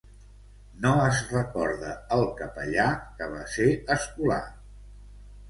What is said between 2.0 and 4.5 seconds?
el capellà que va ser escolà.